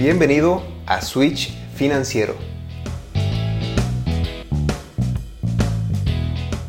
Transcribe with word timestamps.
Bienvenido 0.00 0.62
a 0.86 1.02
Switch 1.02 1.52
Financiero. 1.74 2.34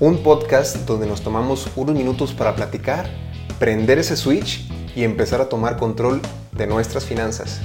Un 0.01 0.21
podcast 0.21 0.75
donde 0.79 1.07
nos 1.07 1.21
tomamos 1.21 1.69
unos 1.77 1.95
minutos 1.95 2.33
para 2.33 2.57
platicar, 2.57 3.09
prender 3.57 3.99
ese 3.99 4.17
switch 4.17 4.69
y 4.97 5.05
empezar 5.05 5.39
a 5.39 5.47
tomar 5.47 5.77
control 5.77 6.19
de 6.51 6.67
nuestras 6.67 7.05
finanzas. 7.05 7.61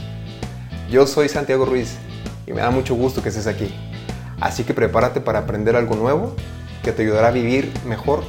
Yo 0.89 1.05
soy 1.05 1.29
Santiago 1.29 1.65
Ruiz 1.65 1.97
y 2.47 2.53
me 2.53 2.61
da 2.61 2.71
mucho 2.71 2.95
gusto 2.95 3.21
que 3.21 3.31
estés 3.31 3.49
aquí. 3.49 3.75
Así 4.41 4.63
que 4.63 4.73
prepárate 4.73 5.21
para 5.21 5.41
aprender 5.41 5.75
algo 5.75 5.97
nuevo 5.97 6.37
que 6.85 6.93
te 6.93 7.03
ayudará 7.03 7.27
a 7.27 7.33
vivir 7.33 7.73
mejor 7.85 8.23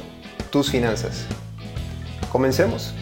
tus 0.50 0.72
finanzas. 0.72 1.26
Comencemos. 2.32 2.92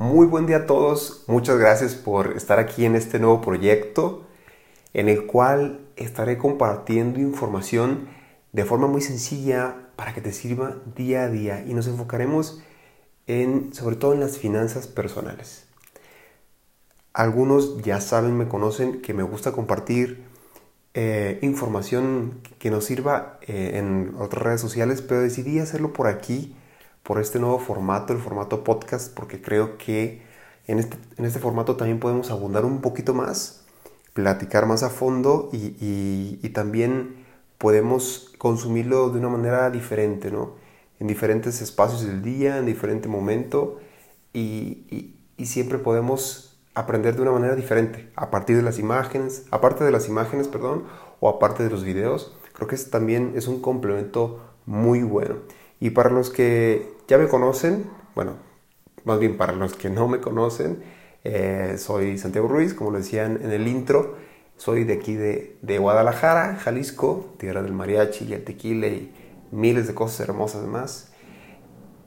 Muy 0.00 0.28
buen 0.28 0.46
día 0.46 0.58
a 0.58 0.66
todos, 0.66 1.24
muchas 1.26 1.58
gracias 1.58 1.96
por 1.96 2.36
estar 2.36 2.60
aquí 2.60 2.84
en 2.84 2.94
este 2.94 3.18
nuevo 3.18 3.40
proyecto 3.40 4.22
en 4.94 5.08
el 5.08 5.26
cual 5.26 5.88
estaré 5.96 6.38
compartiendo 6.38 7.18
información 7.18 8.06
de 8.52 8.64
forma 8.64 8.86
muy 8.86 9.00
sencilla 9.00 9.88
para 9.96 10.14
que 10.14 10.20
te 10.20 10.32
sirva 10.32 10.76
día 10.94 11.24
a 11.24 11.28
día 11.28 11.64
y 11.66 11.74
nos 11.74 11.88
enfocaremos 11.88 12.62
en 13.26 13.74
sobre 13.74 13.96
todo 13.96 14.14
en 14.14 14.20
las 14.20 14.38
finanzas 14.38 14.86
personales. 14.86 15.66
Algunos 17.12 17.82
ya 17.82 18.00
saben, 18.00 18.38
me 18.38 18.46
conocen 18.46 19.02
que 19.02 19.14
me 19.14 19.24
gusta 19.24 19.50
compartir 19.50 20.22
eh, 20.94 21.40
información 21.42 22.40
que 22.60 22.70
nos 22.70 22.84
sirva 22.84 23.40
eh, 23.42 23.72
en 23.74 24.14
otras 24.16 24.44
redes 24.44 24.60
sociales, 24.60 25.02
pero 25.02 25.22
decidí 25.22 25.58
hacerlo 25.58 25.92
por 25.92 26.06
aquí, 26.06 26.54
por 27.08 27.18
este 27.18 27.38
nuevo 27.38 27.58
formato, 27.58 28.12
el 28.12 28.18
formato 28.18 28.62
podcast, 28.64 29.14
porque 29.14 29.40
creo 29.40 29.78
que 29.78 30.20
en 30.66 30.78
este, 30.78 30.98
en 31.16 31.24
este 31.24 31.38
formato 31.38 31.74
también 31.74 32.00
podemos 32.00 32.30
abundar 32.30 32.66
un 32.66 32.82
poquito 32.82 33.14
más, 33.14 33.64
platicar 34.12 34.66
más 34.66 34.82
a 34.82 34.90
fondo 34.90 35.48
y, 35.50 35.74
y, 35.80 36.48
también 36.50 37.24
podemos 37.56 38.34
consumirlo 38.36 39.08
de 39.08 39.20
una 39.20 39.30
manera 39.30 39.70
diferente, 39.70 40.30
¿no? 40.30 40.56
En 41.00 41.06
diferentes 41.06 41.62
espacios 41.62 42.04
del 42.04 42.20
día, 42.20 42.58
en 42.58 42.66
diferente 42.66 43.08
momento 43.08 43.78
y, 44.34 45.14
y 45.38 45.46
siempre 45.46 45.78
podemos 45.78 46.58
aprender 46.74 47.16
de 47.16 47.22
una 47.22 47.32
manera 47.32 47.56
diferente, 47.56 48.10
a 48.16 48.30
partir 48.30 48.54
de 48.54 48.62
las 48.62 48.78
imágenes, 48.78 49.46
aparte 49.50 49.82
de 49.82 49.92
las 49.92 50.08
imágenes, 50.08 50.46
perdón, 50.46 50.84
o 51.20 51.30
aparte 51.30 51.62
de 51.62 51.70
los 51.70 51.84
videos. 51.84 52.36
Creo 52.52 52.68
que 52.68 52.76
también 52.76 53.32
es 53.34 53.48
un 53.48 53.62
complemento 53.62 54.42
muy 54.66 55.02
bueno. 55.02 55.36
Y 55.80 55.90
para 55.90 56.10
los 56.10 56.30
que 56.30 56.92
ya 57.06 57.18
me 57.18 57.28
conocen, 57.28 57.84
bueno, 58.14 58.36
más 59.04 59.18
bien 59.18 59.36
para 59.36 59.52
los 59.52 59.74
que 59.74 59.90
no 59.90 60.08
me 60.08 60.20
conocen, 60.20 60.82
eh, 61.24 61.76
soy 61.78 62.18
Santiago 62.18 62.48
Ruiz, 62.48 62.74
como 62.74 62.90
lo 62.90 62.98
decían 62.98 63.40
en 63.42 63.52
el 63.52 63.66
intro, 63.66 64.16
soy 64.56 64.84
de 64.84 64.94
aquí 64.94 65.14
de, 65.14 65.56
de, 65.62 65.78
Guadalajara, 65.78 66.56
Jalisco, 66.56 67.34
tierra 67.38 67.62
del 67.62 67.72
mariachi 67.72 68.24
y 68.24 68.32
el 68.32 68.44
tequila 68.44 68.88
y 68.88 69.12
miles 69.52 69.86
de 69.86 69.94
cosas 69.94 70.20
hermosas 70.20 70.66
más. 70.66 71.12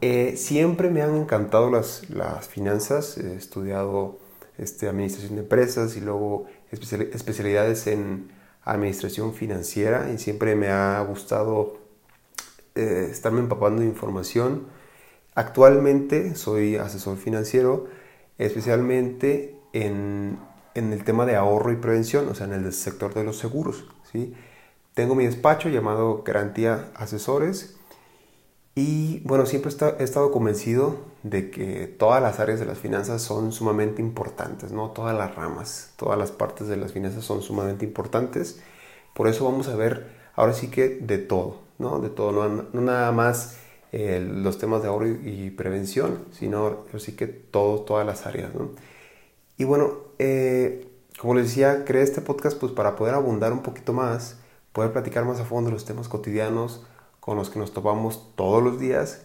Eh, 0.01 0.35
siempre 0.35 0.89
me 0.89 1.01
han 1.01 1.15
encantado 1.15 1.69
las, 1.69 2.09
las 2.09 2.47
finanzas, 2.47 3.17
he 3.17 3.35
estudiado 3.35 4.17
este, 4.57 4.87
administración 4.89 5.35
de 5.35 5.41
empresas 5.41 5.95
y 5.95 6.01
luego 6.01 6.45
especialidades 6.71 7.87
en 7.87 8.31
administración 8.63 9.33
financiera 9.33 10.11
y 10.11 10.17
siempre 10.17 10.55
me 10.55 10.69
ha 10.69 11.01
gustado 11.01 11.77
eh, 12.75 13.07
estarme 13.11 13.39
empapando 13.39 13.81
de 13.81 13.87
información. 13.87 14.67
Actualmente 15.35 16.35
soy 16.35 16.75
asesor 16.75 17.17
financiero, 17.17 17.87
especialmente 18.37 19.55
en, 19.73 20.39
en, 20.75 20.93
el 20.93 21.03
tema 21.03 21.25
de 21.25 21.35
ahorro 21.35 21.71
y 21.71 21.77
prevención, 21.77 22.27
o 22.29 22.35
sea, 22.35 22.47
en 22.47 22.53
el 22.53 22.71
sector 22.73 23.13
de 23.13 23.23
los 23.23 23.37
seguros. 23.37 23.85
¿sí? 24.11 24.33
Tengo 24.93 25.15
mi 25.15 25.25
despacho 25.25 25.69
llamado 25.69 26.23
Garantía 26.23 26.91
Asesores 26.95 27.77
y 28.73 29.19
bueno, 29.25 29.45
siempre 29.45 29.71
he 29.99 30.03
estado 30.03 30.31
convencido 30.31 30.97
de 31.23 31.51
que 31.51 31.87
todas 31.87 32.21
las 32.21 32.39
áreas 32.39 32.59
de 32.59 32.65
las 32.65 32.79
finanzas 32.79 33.21
son 33.21 33.51
sumamente 33.51 34.01
importantes, 34.01 34.71
¿no? 34.71 34.91
Todas 34.91 35.15
las 35.15 35.35
ramas, 35.35 35.93
todas 35.97 36.17
las 36.17 36.31
partes 36.31 36.67
de 36.67 36.77
las 36.77 36.93
finanzas 36.93 37.25
son 37.25 37.41
sumamente 37.41 37.85
importantes. 37.85 38.61
Por 39.13 39.27
eso 39.27 39.43
vamos 39.43 39.67
a 39.67 39.75
ver 39.75 40.20
ahora 40.35 40.53
sí 40.53 40.69
que 40.69 40.89
de 40.89 41.17
todo, 41.17 41.57
¿no? 41.79 41.99
De 41.99 42.09
todo, 42.09 42.47
no, 42.47 42.81
nada 42.81 43.11
más 43.11 43.57
eh, 43.91 44.19
los 44.19 44.57
temas 44.57 44.81
de 44.81 44.87
ahorro 44.89 45.07
y, 45.07 45.51
prevención, 45.51 46.25
sino 46.31 46.85
así 46.93 47.15
que 47.15 47.27
todo, 47.27 47.81
todas 47.81 48.05
las 48.05 48.25
áreas, 48.25 48.53
¿no? 48.55 48.71
Y 49.57 49.63
bueno, 49.63 49.93
eh, 50.19 50.87
como 51.19 51.35
les 51.35 51.47
decía, 51.47 51.85
creé 51.85 52.03
este 52.03 52.21
podcast 52.21 52.57
pues 52.59 52.71
para 52.71 52.95
poder 52.95 53.13
abundar 53.15 53.53
un 53.53 53.61
poquito 53.61 53.93
más, 53.93 54.39
poder 54.73 54.91
platicar 54.91 55.25
más 55.25 55.39
a 55.39 55.45
fondo 55.45 55.69
los 55.71 55.85
temas 55.85 56.07
cotidianos, 56.07 56.83
con 57.19 57.37
los 57.37 57.49
que 57.49 57.59
nos 57.59 57.73
topamos 57.73 58.35
todos 58.35 58.61
los 58.61 58.79
días. 58.79 59.23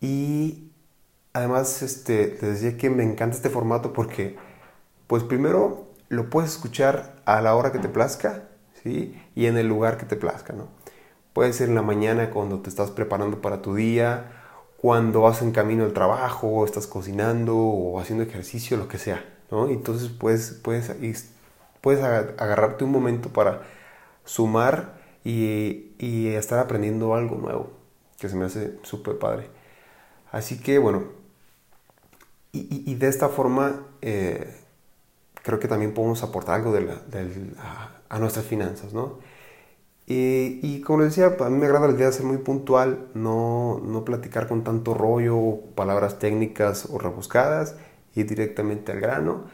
Y 0.00 0.70
además, 1.32 1.82
este, 1.82 2.26
te 2.26 2.46
decía 2.46 2.76
que 2.76 2.90
me 2.90 3.04
encanta 3.04 3.36
este 3.36 3.50
formato 3.50 3.92
porque, 3.92 4.36
pues 5.06 5.22
primero, 5.22 5.86
lo 6.08 6.28
puedes 6.28 6.52
escuchar 6.52 7.22
a 7.24 7.40
la 7.40 7.54
hora 7.54 7.72
que 7.72 7.78
te 7.78 7.88
plazca, 7.88 8.48
Y 8.84 9.46
en 9.46 9.56
el 9.56 9.68
lugar 9.68 9.96
que 9.96 10.06
te 10.06 10.16
plazca, 10.16 10.52
¿no? 10.52 10.68
Puede 11.32 11.52
ser 11.52 11.68
en 11.68 11.74
la 11.74 11.82
mañana 11.82 12.30
cuando 12.30 12.60
te 12.60 12.68
estás 12.68 12.90
preparando 12.90 13.40
para 13.40 13.62
tu 13.62 13.74
día, 13.74 14.30
cuando 14.76 15.22
vas 15.22 15.40
en 15.42 15.52
camino 15.52 15.84
al 15.84 15.92
trabajo, 15.92 16.48
o 16.48 16.64
estás 16.66 16.86
cocinando, 16.86 17.56
o 17.56 18.00
haciendo 18.00 18.24
ejercicio, 18.24 18.76
lo 18.76 18.88
que 18.88 18.98
sea, 18.98 19.24
¿no? 19.50 19.68
Entonces 19.68 20.08
puedes, 20.08 20.50
puedes, 20.62 20.92
puedes 21.80 22.02
agarrarte 22.02 22.84
un 22.84 22.90
momento 22.92 23.30
para 23.30 23.62
sumar 24.24 25.00
y, 25.24 25.88
estar 26.34 26.58
aprendiendo 26.58 27.14
algo 27.14 27.36
nuevo, 27.36 27.70
que 28.18 28.28
se 28.28 28.36
me 28.36 28.44
hace 28.44 28.78
súper 28.82 29.18
padre. 29.18 29.48
Así 30.32 30.60
que 30.60 30.78
bueno, 30.78 31.04
y, 32.52 32.90
y 32.90 32.94
de 32.96 33.08
esta 33.08 33.28
forma 33.28 33.86
eh, 34.02 34.61
creo 35.42 35.58
que 35.58 35.68
también 35.68 35.94
podemos 35.94 36.22
aportar 36.22 36.56
algo 36.56 36.72
de 36.72 36.88
a, 38.08 38.18
nuestras 38.18 38.44
finanzas, 38.46 38.92
¿no? 38.92 39.18
Y, 40.06 40.58
y, 40.62 40.80
como 40.82 41.02
les 41.02 41.14
decía, 41.14 41.36
a 41.38 41.48
mí 41.48 41.58
me 41.58 41.66
agrada 41.66 41.86
la 41.86 41.94
idea 41.94 42.06
de 42.06 42.12
ser 42.12 42.26
muy 42.26 42.38
puntual, 42.38 43.06
no, 43.14 43.80
no 43.84 44.04
platicar 44.04 44.48
con 44.48 44.64
tanto 44.64 44.94
rollo, 44.94 45.60
palabras 45.74 46.18
técnicas 46.18 46.88
o 46.90 46.98
rebuscadas, 46.98 47.76
ir 48.14 48.26
directamente 48.26 48.92
al 48.92 49.00
grano, 49.00 49.44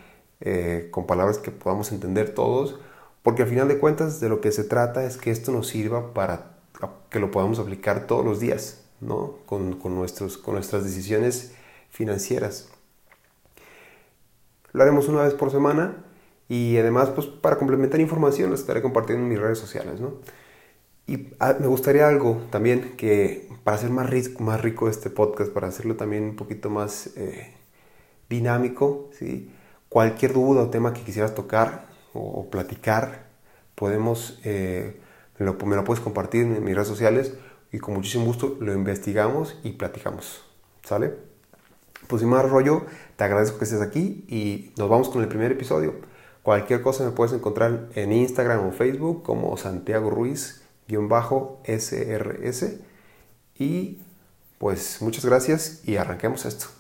eh, 0.41 0.88
con 0.91 1.06
palabras 1.06 1.38
que 1.38 1.50
podamos 1.50 1.93
entender 1.93 2.34
todos 2.34 2.78
porque 3.28 3.43
al 3.43 3.49
final 3.49 3.69
de 3.69 3.78
cuentas 3.78 4.20
de 4.20 4.31
lo 4.31 4.41
que 4.41 4.53
se 4.53 4.65
trata 4.65 5.05
es 5.05 5.19
que 5.19 5.31
esto 5.31 5.53
nos 5.53 5.69
sirva 5.69 6.15
para 6.15 6.53
que 7.10 7.19
lo 7.19 7.31
podamos 7.31 7.59
aplicar 7.59 8.06
todos 8.06 8.25
los 8.25 8.41
días, 8.41 8.84
¿no? 9.03 9.34
Con, 9.44 9.75
con, 9.78 9.94
nuestros, 9.94 10.38
con 10.38 10.55
nuestras 10.55 10.82
decisiones 10.82 11.53
financieras. 11.91 12.70
Lo 14.73 14.83
haremos 14.83 15.09
una 15.09 15.23
vez 15.23 15.34
por 15.34 15.51
semana 15.51 16.05
y 16.49 16.77
además 16.79 17.11
pues 17.11 17.27
para 17.27 17.56
complementar 17.56 18.01
información 18.01 18.51
lo 18.51 18.55
estaré 18.56 18.83
compartiendo 18.83 19.25
en 19.25 19.29
mis 19.29 19.41
redes 19.41 19.59
sociales, 19.59 20.01
¿no? 20.01 20.15
Y 21.06 21.29
ah, 21.41 21.56
me 21.59 21.67
gustaría 21.67 22.06
algo 22.06 22.43
también 22.51 22.97
que 22.97 23.49
para 23.65 23.77
hacer 23.77 23.91
más 23.91 24.11
rico, 24.11 24.43
más 24.43 24.61
rico 24.61 24.91
este 24.91 25.09
podcast, 25.09 25.51
para 25.53 25.69
hacerlo 25.69 25.97
también 25.97 26.25
un 26.25 26.37
poquito 26.37 26.69
más 26.69 27.11
eh, 27.17 27.55
dinámico, 28.29 29.09
¿sí? 29.12 29.51
Cualquier 29.89 30.34
duda 30.34 30.62
o 30.62 30.71
tema 30.71 30.93
que 30.93 31.03
quisieras 31.03 31.35
tocar, 31.35 31.89
o, 32.12 32.50
platicar, 32.50 33.27
podemos, 33.75 34.39
eh, 34.45 35.00
me, 35.38 35.47
lo, 35.47 35.56
puedes 35.56 36.03
compartir 36.03 36.43
en 36.43 36.62
mis 36.64 36.75
redes 36.75 36.88
sociales 36.88 37.35
y 37.73 37.79
con 37.79 37.94
muchísimo 37.94 38.25
gusto 38.26 38.56
lo 38.61 38.75
investigamos 38.75 39.59
y 39.62 39.73
platicamos. 39.73 40.44
¿Sale? 40.82 41.27
Pues 42.08 42.20
sin 42.20 42.31
más 42.31 42.49
rollo, 42.49 42.87
te 43.16 43.25
agradezco 43.25 43.58
que 43.58 43.64
estés 43.64 43.82
aquí 43.82 44.25
y 44.28 44.72
nos 44.78 44.88
vamos 44.88 45.10
con 45.10 45.22
el 45.22 45.28
primer 45.28 45.52
episodio. 45.52 45.94
Cualquier 46.43 46.81
cosa 46.81 47.05
me 47.05 47.10
puedes 47.10 47.34
encontrar 47.34 47.90
en 47.94 48.12
Instagram 48.12 48.66
o 48.66 48.72
Facebook 48.72 49.22
como 49.22 49.55
Santiago 49.58 50.08
Ruiz-SRS. 50.08 50.62
Y 53.58 53.99
pues 54.56 55.02
muchas 55.02 55.26
gracias 55.26 55.82
y 55.87 55.96
arranquemos 55.96 56.46
esto. 56.46 56.77